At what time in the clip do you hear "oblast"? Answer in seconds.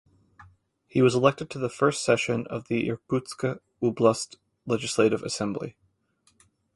3.83-4.37